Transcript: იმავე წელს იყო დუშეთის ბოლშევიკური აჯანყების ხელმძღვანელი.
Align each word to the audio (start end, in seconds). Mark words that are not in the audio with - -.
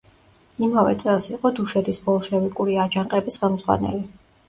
იმავე 0.67 0.95
წელს 1.03 1.27
იყო 1.35 1.53
დუშეთის 1.61 2.03
ბოლშევიკური 2.09 2.83
აჯანყების 2.89 3.43
ხელმძღვანელი. 3.45 4.07